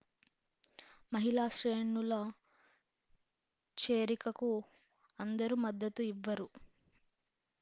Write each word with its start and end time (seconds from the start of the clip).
మహిళా 1.11 1.43
శ్రేణుల 1.49 2.13
చేరికకు 3.77 4.51
అందరూ 5.19 5.55
మద్దతు 5.57 6.01
ఇవ్వరు 6.03 6.47